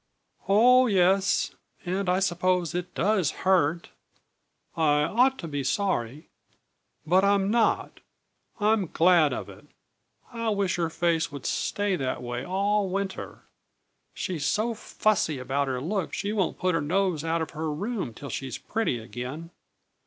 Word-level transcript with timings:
"Oh, 0.49 0.87
yes 0.87 1.53
and 1.85 2.09
I 2.09 2.17
suppose 2.21 2.73
it 2.73 2.95
does 2.95 3.29
hurt, 3.45 3.91
and 4.75 4.83
I 4.83 5.03
ought 5.03 5.37
to 5.37 5.47
be 5.47 5.63
sorry. 5.63 6.27
But 7.05 7.23
I'm 7.23 7.51
not. 7.51 7.99
I'm 8.59 8.87
glad 8.87 9.31
of 9.31 9.47
it. 9.47 9.67
I 10.33 10.49
wish 10.49 10.77
her 10.77 10.89
face 10.89 11.31
would 11.31 11.45
stay 11.45 11.95
that 11.97 12.23
way 12.23 12.43
all 12.43 12.89
winter! 12.89 13.43
She's 14.15 14.47
so 14.47 14.73
fussy 14.73 15.37
about 15.37 15.67
her 15.67 15.79
looks 15.79 16.17
she 16.17 16.33
won't 16.33 16.57
put 16.57 16.73
her 16.73 16.81
nose 16.81 17.23
out 17.23 17.43
of 17.43 17.51
her 17.51 17.71
room 17.71 18.11
till 18.15 18.31
she's 18.31 18.57
pretty 18.57 18.97
again. 18.97 19.51